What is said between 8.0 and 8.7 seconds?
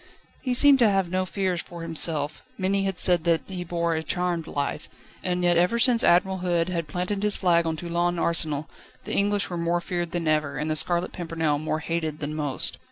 Arsenal,